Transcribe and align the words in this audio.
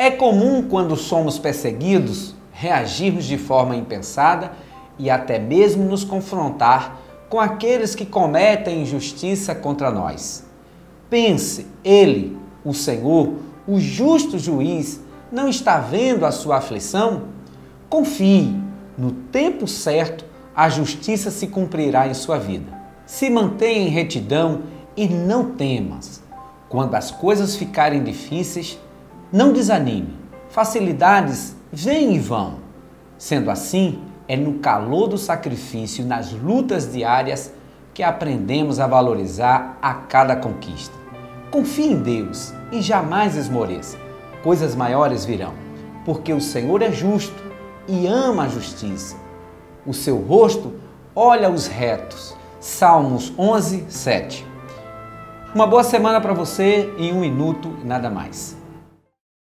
É 0.00 0.10
comum, 0.10 0.62
quando 0.62 0.96
somos 0.96 1.38
perseguidos, 1.38 2.34
reagirmos 2.50 3.26
de 3.26 3.36
forma 3.36 3.76
impensada 3.76 4.52
e 4.98 5.10
até 5.10 5.38
mesmo 5.38 5.84
nos 5.84 6.04
confrontar 6.04 6.98
com 7.28 7.38
aqueles 7.38 7.94
que 7.94 8.06
cometem 8.06 8.80
injustiça 8.80 9.54
contra 9.54 9.90
nós. 9.90 10.46
Pense, 11.10 11.66
Ele, 11.84 12.34
o 12.64 12.72
Senhor, 12.72 13.34
o 13.68 13.78
justo 13.78 14.38
juiz, 14.38 15.02
não 15.30 15.50
está 15.50 15.78
vendo 15.78 16.24
a 16.24 16.32
sua 16.32 16.56
aflição? 16.56 17.24
Confie, 17.90 18.58
no 18.96 19.12
tempo 19.12 19.68
certo, 19.68 20.24
a 20.56 20.70
justiça 20.70 21.30
se 21.30 21.46
cumprirá 21.46 22.08
em 22.08 22.14
sua 22.14 22.38
vida. 22.38 22.72
Se 23.04 23.28
mantenha 23.28 23.86
em 23.86 23.90
retidão 23.90 24.62
e 24.96 25.06
não 25.06 25.50
temas. 25.50 26.22
Quando 26.70 26.94
as 26.94 27.10
coisas 27.10 27.54
ficarem 27.54 28.02
difíceis, 28.02 28.78
não 29.32 29.52
desanime. 29.52 30.18
Facilidades 30.48 31.54
vêm 31.72 32.16
e 32.16 32.18
vão. 32.18 32.56
Sendo 33.16 33.50
assim, 33.50 34.00
é 34.26 34.36
no 34.36 34.54
calor 34.54 35.08
do 35.08 35.18
sacrifício 35.18 36.04
nas 36.04 36.32
lutas 36.32 36.92
diárias 36.92 37.52
que 37.94 38.02
aprendemos 38.02 38.80
a 38.80 38.86
valorizar 38.86 39.78
a 39.80 39.94
cada 39.94 40.34
conquista. 40.34 40.94
Confie 41.50 41.92
em 41.92 41.96
Deus 41.96 42.52
e 42.72 42.80
jamais 42.80 43.36
esmoreça. 43.36 43.98
Coisas 44.42 44.74
maiores 44.74 45.24
virão, 45.24 45.52
porque 46.04 46.32
o 46.32 46.40
Senhor 46.40 46.82
é 46.82 46.90
justo 46.90 47.42
e 47.86 48.06
ama 48.06 48.44
a 48.44 48.48
justiça. 48.48 49.16
O 49.86 49.92
seu 49.92 50.16
rosto 50.16 50.74
olha 51.14 51.50
os 51.50 51.66
retos. 51.66 52.36
Salmos 52.60 53.32
11, 53.38 53.86
7. 53.88 54.46
Uma 55.54 55.66
boa 55.66 55.82
semana 55.82 56.20
para 56.20 56.32
você 56.32 56.92
em 56.98 57.12
um 57.12 57.20
minuto 57.20 57.76
e 57.82 57.86
nada 57.86 58.10
mais. 58.10 58.59